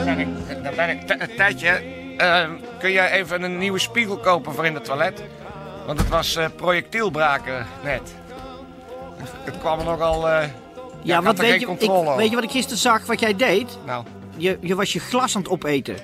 Ben 0.06 0.20
ik, 0.20 0.28
dan 0.64 0.76
ben 0.76 0.90
ik 0.90 1.02
T- 1.02 1.38
Tijdje, 1.38 1.70
eh, 2.18 2.50
kun 2.80 2.90
je 2.92 3.10
even 3.10 3.44
een 3.44 3.58
nieuwe 3.58 3.80
spiegel 3.80 4.18
kopen 4.18 4.54
voor 4.54 4.66
in 4.66 4.74
het 4.74 4.86
toilet? 4.86 5.24
Want 5.86 6.00
het 6.00 6.10
was 6.10 6.36
eh, 6.36 6.46
projectielbraken 6.56 7.66
net. 7.84 8.14
Het 9.44 9.58
kwam 9.58 9.84
nogal... 9.84 10.30
eh 10.30 10.44
Ja, 11.06 11.22
want 11.22 11.38
weet 11.40 11.60
je, 11.62 11.68
ik, 11.80 12.16
weet 12.18 12.30
je 12.30 12.36
wat 12.36 12.44
ik 12.44 12.52
gisteren 12.52 12.78
zag, 12.78 13.06
wat 13.06 13.20
jij 13.20 13.36
deed? 13.36 13.78
Nou, 13.86 14.06
Je, 14.38 14.58
je 14.62 14.76
was 14.76 14.94
je 14.94 15.00
glas 15.00 15.36
aan 15.36 15.42
het 15.42 15.52
opeten. 15.52 15.96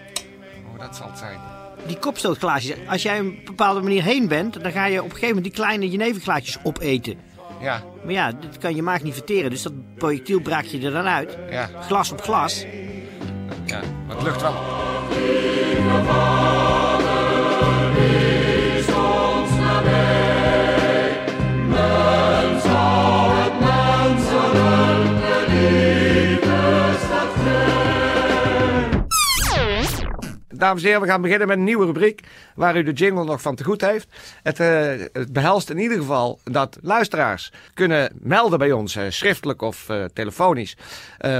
oh, 0.73 0.79
dat 0.79 0.95
zal 0.95 1.07
het 1.07 1.17
zijn. 1.17 1.39
Die 1.87 1.97
kopstootglaasjes. 1.97 2.75
Als 2.87 3.01
jij 3.01 3.19
een 3.19 3.39
bepaalde 3.45 3.81
manier 3.81 4.03
heen 4.03 4.27
bent, 4.27 4.63
dan 4.63 4.71
ga 4.71 4.85
je 4.85 4.97
op 4.99 5.03
een 5.05 5.09
gegeven 5.11 5.35
moment 5.35 5.45
die 5.45 5.63
kleine 5.63 5.89
jeneverglaasjes 5.89 6.57
opeten. 6.63 7.15
Ja, 7.61 7.83
Maar 8.03 8.13
ja, 8.13 8.31
dat 8.31 8.57
kan 8.57 8.75
je 8.75 8.81
maag 8.81 9.01
niet 9.03 9.13
verteren, 9.13 9.49
dus 9.49 9.61
dat 9.61 9.73
projectiel 9.97 10.39
braak 10.39 10.63
je 10.63 10.81
er 10.85 10.91
dan 10.91 11.05
uit. 11.07 11.37
ja, 11.49 11.69
Glas 11.87 12.11
op 12.11 12.21
glas. 12.21 12.65
ja. 13.65 13.79
Maar 14.07 14.15
het 14.15 14.23
lucht 14.25 14.41
wel. 14.41 14.53
Dames 30.61 30.81
en 30.81 30.87
heren, 30.87 31.01
we 31.01 31.07
gaan 31.07 31.21
beginnen 31.21 31.47
met 31.47 31.57
een 31.57 31.63
nieuwe 31.63 31.85
rubriek 31.85 32.21
waar 32.55 32.77
u 32.77 32.83
de 32.83 32.91
jingle 32.91 33.23
nog 33.23 33.41
van 33.41 33.55
te 33.55 33.63
goed 33.63 33.81
heeft. 33.81 34.07
Het, 34.43 34.59
eh, 34.59 34.89
het 35.13 35.33
behelst 35.33 35.69
in 35.69 35.77
ieder 35.77 35.97
geval 35.97 36.39
dat 36.43 36.77
luisteraars 36.81 37.51
kunnen 37.73 38.11
melden 38.19 38.59
bij 38.59 38.71
ons, 38.71 38.95
eh, 38.95 39.03
schriftelijk 39.09 39.61
of 39.61 39.89
eh, 39.89 40.03
telefonisch, 40.13 40.77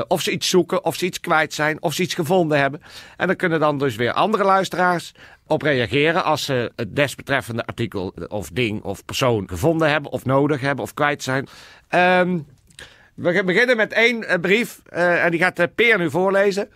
of 0.08 0.22
ze 0.22 0.32
iets 0.32 0.50
zoeken, 0.50 0.86
of 0.86 0.96
ze 0.96 1.06
iets 1.06 1.20
kwijt 1.20 1.54
zijn, 1.54 1.82
of 1.82 1.94
ze 1.94 2.02
iets 2.02 2.14
gevonden 2.14 2.60
hebben. 2.60 2.82
En 3.18 3.28
dan 3.28 3.36
kunnen 3.36 3.60
dan 3.60 3.78
dus 3.78 3.96
weer 3.96 4.14
andere 4.14 4.44
luisteraars 4.44 5.14
op 5.48 5.62
reageren 5.62 6.24
als 6.24 6.46
ze 6.46 6.72
het 6.76 6.96
desbetreffende 6.96 7.66
artikel 7.66 8.14
of 8.28 8.50
ding 8.50 8.84
of 8.84 9.06
persoon 9.06 9.48
gevonden 9.50 9.90
hebben, 9.90 10.12
of 10.12 10.26
nodig 10.26 10.62
hebben, 10.62 10.84
of 10.84 10.94
kwijt 10.94 11.24
zijn. 11.24 11.48
Ehm, 11.88 12.40
we 13.14 13.44
beginnen 13.44 13.78
met 13.78 13.94
één 13.94 14.42
brief 14.42 14.82
en 14.90 15.32
die 15.32 15.40
gaat 15.40 15.76
Peer 15.76 15.98
nu 15.98 16.10
voorlezen. 16.10 16.70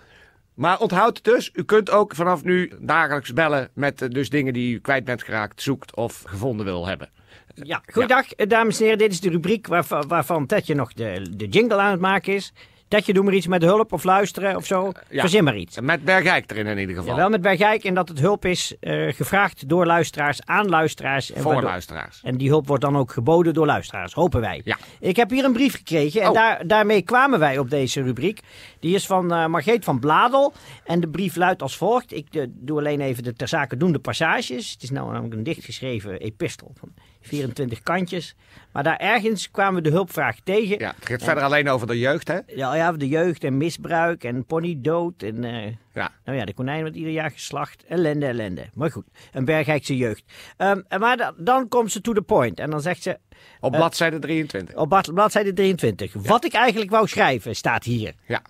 Maar 0.55 0.79
onthoud 0.79 1.23
dus, 1.23 1.49
u 1.53 1.63
kunt 1.63 1.89
ook 1.89 2.15
vanaf 2.15 2.43
nu 2.43 2.71
dagelijks 2.79 3.33
bellen 3.33 3.69
met 3.73 4.01
eh, 4.01 4.09
dus 4.09 4.29
dingen 4.29 4.53
die 4.53 4.75
u 4.75 4.79
kwijt 4.79 5.05
bent 5.05 5.23
geraakt, 5.23 5.61
zoekt 5.61 5.95
of 5.95 6.23
gevonden 6.25 6.65
wil 6.65 6.87
hebben. 6.87 7.09
Ja, 7.53 7.81
goeiedag, 7.91 8.31
eh, 8.31 8.47
dames 8.47 8.77
en 8.77 8.83
heren. 8.83 8.97
Dit 8.97 9.11
is 9.11 9.19
de 9.19 9.29
rubriek 9.29 9.67
waarvan, 9.67 10.07
waarvan 10.07 10.45
Tetje 10.45 10.75
nog 10.75 10.93
de, 10.93 11.27
de 11.35 11.47
jingle 11.47 11.77
aan 11.77 11.91
het 11.91 11.99
maken 11.99 12.33
is. 12.33 12.53
Tetje, 12.87 13.13
doe 13.13 13.23
maar 13.23 13.33
iets 13.33 13.47
met 13.47 13.61
hulp 13.61 13.93
of 13.93 14.03
luisteren 14.03 14.55
of 14.55 14.65
zo. 14.65 14.91
Ja. 15.09 15.19
Verzin 15.19 15.43
maar 15.43 15.55
iets. 15.57 15.79
Met 15.79 16.03
Bergijk 16.03 16.51
erin 16.51 16.65
in 16.67 16.77
ieder 16.79 16.95
geval. 16.95 17.09
Ja, 17.11 17.15
wel 17.19 17.29
met 17.29 17.41
Bergijk 17.41 17.83
en 17.83 17.93
dat 17.93 18.09
het 18.09 18.19
hulp 18.19 18.45
is 18.45 18.75
eh, 18.79 19.13
gevraagd 19.13 19.69
door 19.69 19.85
luisteraars 19.85 20.39
aan 20.45 20.69
luisteraars. 20.69 21.31
En 21.31 21.41
voor 21.41 21.51
waardoor- 21.51 21.69
luisteraars. 21.69 22.19
En 22.23 22.37
die 22.37 22.49
hulp 22.49 22.67
wordt 22.67 22.83
dan 22.83 22.97
ook 22.97 23.11
geboden 23.11 23.53
door 23.53 23.65
luisteraars, 23.65 24.13
hopen 24.13 24.41
wij. 24.41 24.61
Ja. 24.63 24.77
Ik 24.99 25.15
heb 25.15 25.29
hier 25.29 25.43
een 25.43 25.53
brief 25.53 25.75
gekregen 25.75 26.21
en 26.21 26.27
Oh. 26.27 26.33
daar, 26.33 26.67
daarmee 26.67 27.01
kwamen 27.01 27.39
wij 27.39 27.57
op 27.57 27.69
deze 27.69 28.01
rubriek. 28.01 28.39
Die 28.79 28.95
is 28.95 29.05
van 29.05 29.33
eh 29.33 29.45
Margreet 29.45 29.83
van 29.83 29.99
Bladel 29.99 30.53
en 30.85 30.99
de 30.99 31.07
brief 31.09 31.35
luidt 31.35 31.61
als 31.61 31.77
volgt. 31.77 32.13
Ik 32.13 32.27
eh, 32.35 32.43
doe 32.49 32.77
alleen 32.77 33.01
even 33.01 33.23
de 33.23 33.33
ter 33.33 33.47
zake 33.47 33.77
doende 33.77 33.99
passages. 33.99 34.71
Het 34.71 34.83
is 34.83 34.89
nou 34.91 35.11
namelijk 35.11 35.33
een 35.33 35.43
dichtgeschreven 35.43 36.19
epistel 36.19 36.71
van 36.79 36.93
24 37.21 37.81
kantjes. 37.83 38.35
Maar 38.71 38.83
daar 38.83 38.97
ergens 38.97 39.51
kwamen 39.51 39.83
we 39.83 39.89
de 39.89 39.95
hulpvraag 39.95 40.35
tegen. 40.43 40.79
Ja, 40.79 40.93
het 40.99 41.05
gaat 41.07 41.23
verder 41.23 41.43
alleen 41.43 41.69
over 41.69 41.87
de 41.87 41.99
jeugd, 41.99 42.27
hè? 42.27 42.39
Ja, 42.47 42.74
ja, 42.77 42.91
de 42.91 43.07
jeugd 43.07 43.43
en 43.43 43.57
misbruik 43.57 44.23
en 44.23 44.45
ponydood 44.45 45.23
en... 45.23 45.43
eh, 45.43 45.65
Ja. 45.93 46.11
nou 46.25 46.37
ja, 46.37 46.45
de 46.45 46.53
konijn 46.53 46.81
wordt 46.81 46.95
ieder 46.95 47.11
jaar 47.11 47.31
geslacht. 47.31 47.83
Ellende, 47.87 48.25
ellende. 48.25 48.69
Maar 48.73 48.91
goed, 48.91 49.05
een 49.31 49.45
Bergijkse 49.45 49.97
jeugd. 49.97 50.23
Ehm, 50.57 50.81
maar 50.99 51.17
da- 51.17 51.33
dan 51.37 51.67
komt 51.67 51.91
ze 51.91 52.01
to 52.01 52.13
the 52.13 52.21
point. 52.21 52.59
En 52.59 52.69
dan 52.69 52.81
zegt 52.81 53.01
ze 53.03 53.19
Op 53.59 53.71
bladzijde 53.71 54.19
23. 54.19 54.75
op 54.75 54.89
blad- 54.89 55.13
bladzijde 55.13 55.53
23. 55.53 56.13
Wat 56.13 56.45
ik 56.45 56.53
eigenlijk 56.53 56.91
wou 56.91 57.07
schrijven, 57.07 57.55
staat 57.55 57.83
hier. 57.83 58.13
Ja. 58.27 58.41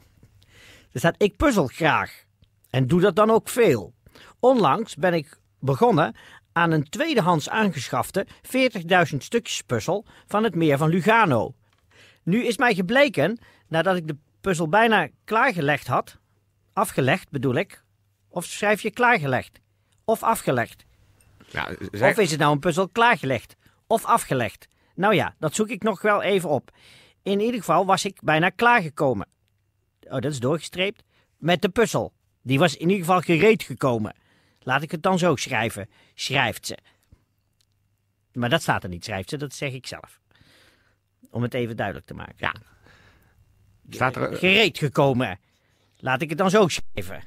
Er 0.91 1.00
staat, 1.00 1.15
ik 1.17 1.36
puzzel 1.36 1.67
graag. 1.67 2.24
En 2.70 2.88
doe 2.88 3.01
dat 3.01 3.15
dan 3.15 3.29
ook 3.32 3.50
veel. 3.50 3.94
Onlangs 4.39 4.96
ben 4.96 5.13
ik 5.13 5.38
begonnen 5.60 6.15
aan 6.51 6.72
een 6.72 6.89
tweedehands 6.89 7.50
aangeschafte 7.50 8.25
40.000 8.41 9.24
stukjes 9.24 9.62
puzzel 9.62 10.05
van 10.27 10.44
het 10.44 10.55
meer 10.55 10.77
van 10.77 10.89
Lugano. 10.89 11.53
Nu 12.24 12.44
is 12.46 12.58
mij 12.58 12.74
gebleken, 12.74 13.38
nadat 13.67 13.95
ik 13.95 14.07
de 14.07 14.17
puzzel 14.41 14.69
bijna 14.69 15.07
klaargelegd 15.24 15.88
had, 15.88 16.17
afgelegd 16.74 17.29
bedoel 17.29 17.55
ik, 17.55 17.84
of 18.27 18.45
schrijf 18.45 18.81
je 18.81 18.91
klaargelegd? 18.91 19.60
Of 20.03 20.24
afgelegd? 20.24 20.86
ja 21.50 21.69
zeg- 21.91 22.12
Of 22.12 22.17
is 22.17 22.31
het 22.31 22.39
nou 22.39 22.51
een 22.53 22.60
puzzel 22.60 22.89
klaargelegd? 22.89 23.55
Of 23.88 24.05
afgelegd? 24.05 24.67
Nou 24.95 25.13
ja, 25.15 25.36
dat 25.39 25.55
zoek 25.55 25.69
ik 25.69 25.84
nog 25.84 26.01
wel 26.01 26.22
even 26.22 26.50
op. 26.50 26.72
In 27.24 27.39
ieder 27.39 27.60
geval 27.60 27.86
was 27.86 28.05
ik 28.05 28.19
bijna 28.24 28.50
klaargekomen. 28.50 29.27
Oh, 30.01 30.12
dat 30.12 30.25
is 30.25 30.39
doorgestreept. 30.39 31.03
Met 31.38 31.62
de 31.62 31.69
puzzel. 31.69 32.13
Die 32.41 32.60
was 32.60 32.75
in 32.75 32.89
ieder 32.89 33.05
geval 33.05 33.22
gereed 33.22 33.63
gekomen. 33.63 34.15
Laat 34.60 34.81
ik 34.81 34.91
het 34.91 35.03
dan 35.03 35.17
zo 35.19 35.36
schrijven. 35.36 35.89
Schrijft 36.13 36.65
ze. 36.65 36.77
Maar 38.34 38.50
dat 38.50 38.62
staat 38.62 38.84
er 38.84 38.89
niet, 38.89 39.03
schrijft 39.05 39.29
ze. 39.29 39.38
Dat 39.38 39.53
zeg 39.53 39.74
ik 39.74 39.88
zelf. 39.88 40.19
Om 41.29 41.41
het 41.41 41.53
even 41.53 41.75
duidelijk 41.77 42.05
te 42.05 42.13
maken. 42.13 42.36
Ja. 42.38 42.53
Staat 43.89 44.15
er... 44.15 44.36
Gereed 44.36 44.77
gekomen. 44.77 45.39
Laat 45.98 46.22
ik 46.22 46.30
het 46.30 46.38
dan 46.38 46.50
zo 46.50 46.68
schrijven. 46.68 47.24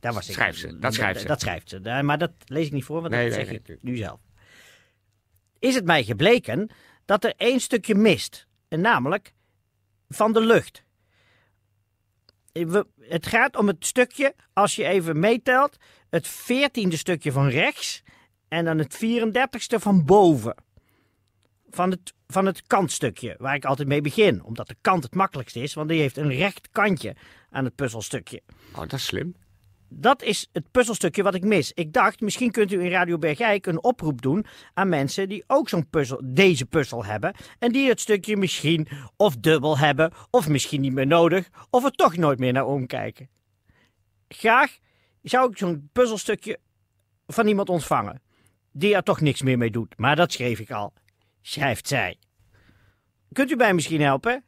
Daar 0.00 0.12
was 0.12 0.28
ik. 0.28 0.34
Ze, 0.54 0.78
dat 0.78 0.94
schrijft 0.94 1.20
ze. 1.20 1.26
Dat 1.26 1.40
schrijft 1.40 1.68
ze. 1.68 1.80
Maar 2.02 2.18
dat 2.18 2.32
lees 2.44 2.66
ik 2.66 2.72
niet 2.72 2.84
voor, 2.84 3.00
want 3.00 3.12
Nee, 3.12 3.28
dat 3.28 3.36
nee, 3.36 3.46
zeg 3.46 3.60
nee. 3.66 3.76
ik 3.76 3.82
nu 3.82 3.96
zelf. 3.96 4.20
Is 5.58 5.74
het 5.74 5.84
mij 5.84 6.04
gebleken 6.04 6.70
dat 7.04 7.24
er 7.24 7.34
één 7.36 7.60
stukje 7.60 7.94
mist. 7.94 8.46
En 8.68 8.80
namelijk 8.80 9.32
van 10.08 10.32
de 10.32 10.40
lucht. 10.40 10.84
We- 12.52 12.86
het 13.00 13.26
gaat 13.26 13.56
om 13.56 13.66
het 13.66 13.86
stukje, 13.86 14.34
als 14.52 14.76
je 14.76 14.84
even 14.84 15.18
meetelt, 15.20 15.76
het 16.10 16.28
veertiende 16.28 16.96
stukje 16.96 17.32
van 17.32 17.48
rechts 17.48 18.02
en 18.48 18.64
dan 18.64 18.78
het 18.78 18.94
34ste 18.96 19.78
van 19.80 20.04
boven. 20.04 20.54
Van 21.70 21.90
het, 21.90 22.14
van 22.26 22.46
het 22.46 22.62
kantstukje, 22.66 23.34
waar 23.38 23.54
ik 23.54 23.64
altijd 23.64 23.88
mee 23.88 24.00
begin. 24.00 24.44
Omdat 24.44 24.68
de 24.68 24.76
kant 24.80 25.02
het 25.02 25.14
makkelijkst 25.14 25.56
is, 25.56 25.74
want 25.74 25.88
die 25.88 26.00
heeft 26.00 26.16
een 26.16 26.32
recht 26.32 26.68
kantje 26.72 27.16
aan 27.50 27.64
het 27.64 27.74
puzzelstukje. 27.74 28.42
Oh, 28.72 28.80
dat 28.80 28.92
is 28.92 29.04
slim. 29.04 29.34
Dat 29.90 30.22
is 30.22 30.48
het 30.52 30.70
puzzelstukje 30.70 31.22
wat 31.22 31.34
ik 31.34 31.44
mis. 31.44 31.72
Ik 31.72 31.92
dacht, 31.92 32.20
misschien 32.20 32.50
kunt 32.50 32.72
u 32.72 32.80
in 32.80 32.90
Radio 32.90 33.18
Bergijk 33.18 33.66
een 33.66 33.82
oproep 33.82 34.22
doen 34.22 34.46
aan 34.74 34.88
mensen 34.88 35.28
die 35.28 35.44
ook 35.46 35.68
zo'n 35.68 35.88
puzzel, 35.88 36.20
deze 36.24 36.66
puzzel 36.66 37.04
hebben. 37.04 37.34
En 37.58 37.72
die 37.72 37.88
het 37.88 38.00
stukje 38.00 38.36
misschien 38.36 38.88
of 39.16 39.36
dubbel 39.36 39.78
hebben, 39.78 40.12
of 40.30 40.48
misschien 40.48 40.80
niet 40.80 40.92
meer 40.92 41.06
nodig, 41.06 41.48
of 41.70 41.84
er 41.84 41.90
toch 41.90 42.16
nooit 42.16 42.38
meer 42.38 42.52
naar 42.52 42.66
omkijken. 42.66 43.28
Graag 44.28 44.78
zou 45.22 45.50
ik 45.50 45.58
zo'n 45.58 45.88
puzzelstukje 45.92 46.58
van 47.26 47.46
iemand 47.46 47.68
ontvangen. 47.68 48.22
Die 48.72 48.94
er 48.94 49.02
toch 49.02 49.20
niks 49.20 49.42
meer 49.42 49.58
mee 49.58 49.70
doet. 49.70 49.94
Maar 49.96 50.16
dat 50.16 50.32
schreef 50.32 50.58
ik 50.58 50.70
al. 50.70 50.92
Schrijft 51.48 51.88
zij. 51.88 52.16
Kunt 53.32 53.50
u 53.50 53.56
mij 53.56 53.74
misschien 53.74 54.00
helpen? 54.00 54.44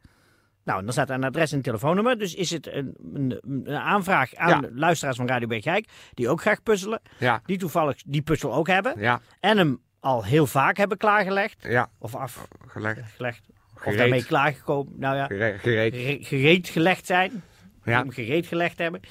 Nou, 0.63 0.83
dan 0.83 0.91
staat 0.93 1.09
er 1.09 1.15
een 1.15 1.23
adres 1.23 1.51
en 1.51 1.57
een 1.57 1.63
telefoonnummer. 1.63 2.17
Dus 2.17 2.35
is 2.35 2.49
het 2.49 2.67
een, 2.67 2.95
een, 3.13 3.39
een 3.43 3.75
aanvraag 3.75 4.35
aan 4.35 4.61
Ja. 4.61 4.69
luisteraars 4.73 5.17
van 5.17 5.27
Radio 5.27 5.47
Bergijk... 5.47 5.87
die 6.13 6.29
ook 6.29 6.41
graag 6.41 6.63
puzzelen. 6.63 7.01
Ja. 7.17 7.41
Die 7.45 7.57
toevallig 7.57 8.01
die 8.05 8.21
puzzel 8.21 8.53
ook 8.53 8.67
hebben. 8.67 8.93
Ja. 8.99 9.21
En 9.39 9.57
hem 9.57 9.81
al 9.99 10.23
heel 10.23 10.47
vaak 10.47 10.77
hebben 10.77 10.97
klaargelegd. 10.97 11.63
Ja. 11.69 11.89
Of 11.99 12.15
afgelegd. 12.15 12.99
Gelegd. 13.15 13.45
Of 13.85 13.95
daarmee 13.95 14.25
klaargekomen. 14.25 14.93
Nou 14.97 15.15
ja, 15.15 15.25
Gere- 15.25 15.57
Gereed. 15.57 15.95
gere- 15.95 16.23
gereed 16.23 16.69
gelegd 16.69 17.05
zijn. 17.05 17.43
Ja. 17.83 17.97
Hem 17.99 18.09
gereed 18.11 18.47
gelegd 18.47 18.77
hebben. 18.77 19.01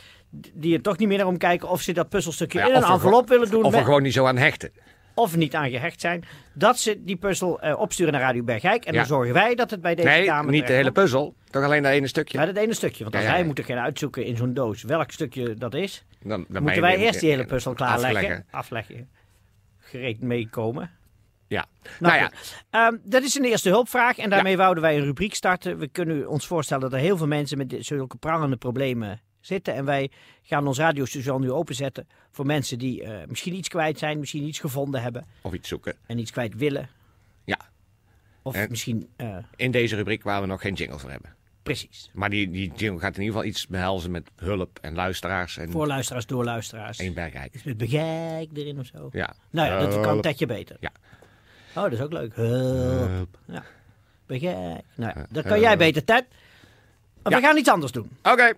Die 0.55 0.75
er 0.77 0.83
toch 0.83 0.99
niet 0.99 1.09
meer 1.09 1.19
naar 1.19 1.27
omkijken 1.27 1.69
of 1.69 1.81
ze 1.83 1.93
dat 1.93 2.09
puzzelstukje 2.09 2.61
in 2.61 2.75
een 2.75 2.83
envelop 2.83 3.29
willen 3.29 3.51
doen. 3.51 3.61
Of 3.65 3.71
er 3.71 3.77
met- 3.77 3.85
gewoon 3.85 4.03
niet 4.03 4.13
zo 4.13 4.27
aan 4.27 4.37
hechten. 4.37 4.71
Of 5.21 5.37
niet 5.37 5.55
aan 5.55 5.71
gehecht 5.71 6.01
zijn. 6.01 6.25
Dat 6.53 6.79
ze 6.79 7.05
die 7.05 7.17
puzzel 7.17 7.61
eh, 7.61 7.79
opsturen 7.81 8.13
naar 8.13 8.23
Radio 8.23 8.43
Bergijk. 8.43 8.85
En 8.85 8.93
Ja. 8.93 8.99
dan 8.99 9.07
zorgen 9.09 9.35
wij 9.35 9.55
dat 9.55 9.71
het 9.71 9.81
bij 9.81 9.95
deze 9.95 10.09
Nee, 10.09 10.25
kamer 10.25 10.53
niet 10.53 10.67
de 10.67 10.73
hele 10.73 10.93
puzzel. 10.93 11.35
Toch 11.51 11.63
alleen 11.65 11.83
dat 11.83 11.93
ene 11.93 12.07
stukje. 12.07 12.39
Ja, 12.39 12.47
dat 12.47 12.57
ene 12.57 12.75
stukje. 12.75 13.03
Want 13.03 13.15
als 13.15 13.25
Ja, 13.25 13.31
ja, 13.31 13.37
wij 13.37 13.47
moeten 13.47 13.65
gaan 13.65 13.79
uitzoeken 13.79 14.25
in 14.25 14.37
zo'n 14.37 14.55
doos 14.55 14.83
welk 14.83 15.11
stukje 15.11 15.55
dat 15.55 15.75
is, 15.75 16.05
Dan, 16.23 16.47
moeten 16.49 16.81
wij 16.81 16.97
eerst 16.97 17.21
die 17.21 17.31
hele 17.31 17.45
puzzel 17.45 17.73
klaarleggen. 17.75 18.17
afleggen. 18.17 18.47
Afleggen. 18.51 19.09
Gereed 19.79 20.21
meekomen. 20.21 20.91
Ja. 21.47 21.65
Nou, 21.83 22.19
Nou, 22.19 22.19
ja. 22.19 22.31
Ehm, 22.71 22.97
dat 23.05 23.23
is 23.23 23.35
een 23.35 23.45
eerste 23.45 23.69
hulpvraag. 23.69 24.19
En 24.19 24.31
daarmee 24.31 24.57
wouden 24.57 24.83
wij 24.83 24.97
een 24.97 25.05
rubriek 25.05 25.35
starten. 25.35 25.79
We 25.79 25.89
kunnen 25.89 26.29
ons 26.29 26.47
voorstellen 26.47 26.83
dat 26.83 26.93
er 26.93 26.99
heel 26.99 27.17
veel 27.17 27.27
mensen 27.27 27.59
met 27.59 27.75
zulke 27.79 28.17
prangende 28.17 28.57
problemen 28.57 29.21
zitten. 29.41 29.75
En 29.75 29.85
wij 29.85 30.11
gaan 30.43 30.67
ons 30.67 30.79
radiostation 30.79 31.41
nu 31.41 31.51
openzetten 31.53 32.09
voor 32.31 32.47
mensen 32.47 32.79
die 32.79 33.03
eh, 33.03 33.27
misschien 33.29 33.55
iets 33.55 33.69
kwijt 33.69 33.99
zijn, 33.99 34.19
misschien 34.19 34.43
iets 34.45 34.59
gevonden 34.59 35.03
hebben 35.03 35.27
of 35.41 35.53
iets 35.53 35.69
zoeken. 35.69 35.95
en 36.07 36.19
iets 36.19 36.31
kwijt 36.31 36.55
willen. 36.55 36.89
Ja. 37.45 37.59
Of 38.43 38.55
En- 38.55 38.71
misschien, 38.71 39.09
eh, 39.17 39.37
In 39.57 39.71
deze 39.71 39.97
rubriek 39.97 40.23
waar 40.23 40.41
we 40.41 40.47
nog 40.47 40.61
geen 40.61 40.75
jingle 40.75 40.99
voor 40.99 41.11
hebben. 41.11 41.35
precies. 41.63 42.11
Maar 42.13 42.31
die, 42.31 42.51
die 42.51 42.73
jingle 42.77 43.01
gaat 43.01 43.17
in 43.17 43.23
ieder 43.23 43.35
geval 43.37 43.49
iets 43.51 43.67
behelzen 43.67 44.11
met 44.11 44.31
hulp 44.37 44.79
en 44.83 44.95
luisteraars 44.95 45.57
en 45.57 45.71
Voor 45.71 45.87
luisteraars, 45.87 46.27
door 46.27 46.45
luisteraars. 46.45 46.99
Met 46.99 47.11
erin 48.55 48.79
of 48.79 48.87
zo. 48.87 49.09
Ja. 49.13 49.35
Nou 49.51 49.69
ja, 49.69 49.79
dat 49.81 50.01
kan 50.01 50.17
een 50.17 50.21
tetje 50.23 50.47
beter. 50.47 50.77
Ja. 50.81 50.91
Oh, 51.77 51.83
dat 51.83 51.93
is 51.93 52.01
ook 52.01 52.13
leuk. 52.13 52.35
Hulp. 52.35 53.39
Ja. 53.47 53.65
Begijk. 54.27 54.83
Nou, 54.95 55.13
ja, 55.19 55.27
dat 55.31 55.45
kan 55.47 55.61
jij 55.61 55.77
beter, 55.77 56.05
Ted. 56.05 56.25
Maar 57.23 57.33
we 57.33 57.41
gaan 57.41 57.57
iets 57.57 57.69
anders 57.69 57.93
doen. 57.93 58.11
Oké. 58.23 58.53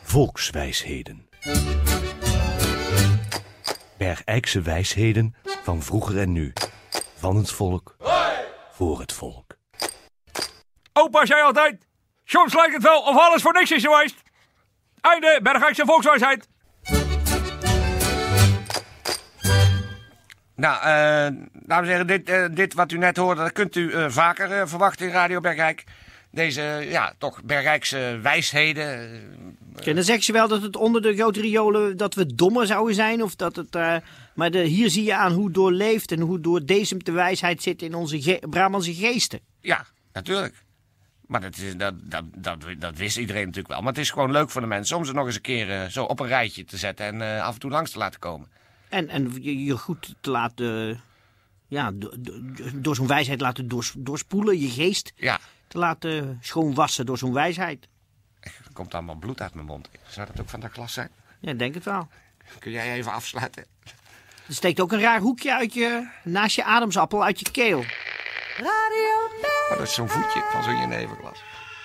Volkswijsheden. 0.02 1.28
Bergijkse 3.98 4.60
wijsheden 4.60 5.34
van 5.62 5.82
vroeger 5.82 6.18
en 6.18 6.32
nu. 6.32 6.52
Van 7.16 7.36
het 7.36 7.50
volk. 7.50 7.96
Voor 8.72 9.00
het 9.00 9.12
volk. 9.12 9.56
Opa 10.92 11.26
zei 11.26 11.42
altijd, 11.42 11.86
soms 12.24 12.54
lijkt 12.54 12.74
het 12.74 12.82
wel 12.82 13.00
of 13.02 13.16
alles 13.16 13.42
voor 13.42 13.52
niks 13.52 13.70
is 13.70 13.82
geweest. 13.84 14.22
Einde 15.00 15.40
Bergijkse 15.42 15.84
volkswijsheid. 15.84 16.48
Nou, 20.62 20.76
eh 20.82 21.40
dames 21.66 21.86
en 21.88 21.90
heren, 21.90 22.06
dit, 22.06 22.28
eh, 22.28 22.44
dit 22.50 22.74
wat 22.74 22.92
u 22.92 22.98
net 22.98 23.16
hoorde, 23.16 23.40
dat 23.40 23.52
kunt 23.52 23.76
u 23.76 23.92
eh, 23.92 24.08
vaker 24.08 24.52
eh, 24.52 24.66
verwachten 24.66 25.06
in 25.06 25.12
Radio 25.12 25.40
Bergrijk. 25.40 25.84
Deze, 26.30 26.86
ja, 26.88 27.12
toch 27.18 27.42
Bergrijkse 27.44 28.18
wijsheden. 28.22 28.84
eh, 28.84 29.86
En 29.86 29.94
dan 29.94 30.04
zeg 30.04 30.24
je 30.24 30.32
wel 30.32 30.48
dat 30.48 30.62
het 30.62 30.76
onder 30.76 31.02
de 31.02 31.14
grote 31.14 31.40
riolen 31.40 31.96
dat 31.96 32.14
we 32.14 32.34
dommer 32.34 32.66
zouden 32.66 32.94
zijn. 32.94 33.22
Of 33.22 33.36
dat 33.36 33.56
het, 33.56 33.74
eh, 33.74 33.96
maar 34.34 34.50
de, 34.50 34.58
hier 34.58 34.90
zie 34.90 35.04
je 35.04 35.16
aan 35.16 35.32
hoe 35.32 35.50
doorleefd 35.50 36.12
en 36.12 36.20
hoe 36.20 36.40
doordezemt 36.40 37.04
de 37.06 37.12
wijsheid 37.12 37.62
zit 37.62 37.82
in 37.82 37.94
onze 37.94 38.22
ge 38.22 38.42
Brabantse 38.50 38.94
geesten. 38.94 39.40
Ja, 39.60 39.84
natuurlijk. 40.12 40.54
Maar 41.26 41.40
dat, 41.40 41.56
is, 41.56 41.76
dat, 41.76 41.94
dat, 42.02 42.24
dat, 42.36 42.58
dat 42.78 42.96
wist 42.96 43.16
iedereen 43.16 43.42
natuurlijk 43.46 43.68
wel. 43.74 43.80
Maar 43.82 43.92
het 43.92 44.00
is 44.02 44.10
gewoon 44.10 44.30
leuk 44.32 44.50
voor 44.50 44.60
de 44.60 44.66
mensen 44.66 44.96
om 44.96 45.04
ze 45.04 45.12
nog 45.12 45.26
eens 45.26 45.34
een 45.34 45.40
keer 45.40 45.70
eh, 45.70 45.84
zo 45.88 46.04
op 46.04 46.20
een 46.20 46.26
rijtje 46.26 46.64
te 46.64 46.76
zetten 46.76 47.06
en 47.06 47.36
eh, 47.36 47.42
af 47.42 47.54
en 47.54 47.60
toe 47.60 47.70
langs 47.70 47.90
te 47.90 47.98
laten 47.98 48.20
komen. 48.20 48.48
En, 48.92 49.08
en 49.08 49.42
je, 49.42 49.64
je 49.64 49.76
goed 49.78 50.14
te 50.20 50.30
laten, 50.30 51.00
ja, 51.68 51.90
do- 51.94 52.12
do- 52.18 52.40
door 52.74 52.94
zo'n 52.94 53.06
wijsheid 53.06 53.40
laten 53.40 53.68
doors- 53.68 53.94
doorspoelen, 53.96 54.58
je 54.60 54.68
geest 54.70 55.12
Ja, 55.16 55.38
te 55.68 55.78
laten 55.78 56.38
schoonwassen 56.42 57.06
door 57.06 57.18
zo'n 57.18 57.32
wijsheid. 57.32 57.88
er 58.40 58.52
komt 58.72 58.94
allemaal 58.94 59.14
bloed 59.14 59.40
uit 59.40 59.54
mijn 59.54 59.66
mond. 59.66 59.88
Zou 60.08 60.26
dat 60.26 60.40
ook 60.40 60.48
van 60.48 60.60
dat 60.60 60.70
glas 60.72 60.92
zijn? 60.92 61.10
Ja, 61.40 61.50
ik 61.50 61.58
denk 61.58 61.74
het 61.74 61.84
wel. 61.84 62.08
Kun 62.58 62.70
jij 62.72 62.92
even 62.92 63.12
afsluiten? 63.12 63.64
Er 64.46 64.54
steekt 64.54 64.80
ook 64.80 64.92
een 64.92 65.00
raar 65.00 65.20
hoekje 65.20 65.54
uit 65.54 65.74
je, 65.74 66.08
naast 66.24 66.56
je 66.56 66.64
ademsappel 66.64 67.24
uit 67.24 67.38
je 67.38 67.50
keel. 67.50 67.84
Radio 68.56 69.28
Bergijk. 69.40 69.70
Oh, 69.70 69.78
dat 69.78 69.86
is 69.86 69.94
zo'n 69.94 70.08
voetje 70.08 70.44
van 70.50 70.62
zo'n 70.62 70.76
jeneverglas. 70.78 71.38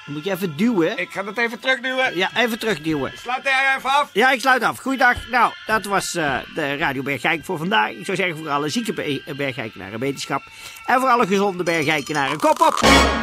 Moet 0.07 0.23
je 0.23 0.31
even 0.31 0.55
duwen. 0.57 0.97
Ik 0.97 1.11
ga 1.11 1.23
dat 1.23 1.37
even 1.37 1.59
terugduwen. 1.59 2.17
Ja, 2.17 2.29
even 2.35 2.59
terugduwen. 2.59 3.11
Sluit 3.15 3.43
jij 3.43 3.75
even 3.77 3.89
af. 3.89 4.09
Ja, 4.13 4.31
ik 4.31 4.39
sluit 4.39 4.63
af. 4.63 4.79
Goeiedag. 4.79 5.29
Nou, 5.29 5.53
dat 5.65 5.85
was 5.85 6.15
eh, 6.15 6.37
de 6.55 6.75
Radio 6.77 7.01
Bergijk 7.03 7.45
voor 7.45 7.57
vandaag. 7.57 7.89
Ik 7.91 8.05
zou 8.05 8.17
zeggen 8.17 8.37
voor 8.37 8.49
alle 8.49 8.69
zieke 8.69 8.93
Be- 8.93 9.33
Bergijkenaren 9.35 9.99
wetenschap. 9.99 10.43
En 10.85 10.99
voor 10.99 11.09
alle 11.09 11.27
gezonde 11.27 11.63
Bergijkenaren, 11.63 12.37
kop 12.39 12.61
op! 12.61 13.16